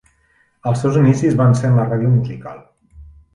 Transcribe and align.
Els 0.71 0.79
seus 0.83 0.97
inicis 1.01 1.35
van 1.41 1.53
ser 1.59 1.69
en 1.69 1.77
la 1.81 1.85
ràdio 1.91 2.15
musical. 2.15 2.59